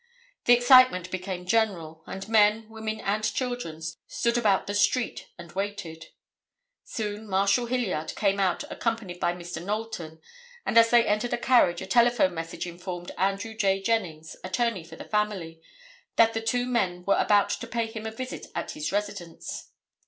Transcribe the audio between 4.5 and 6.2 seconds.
the street and waited.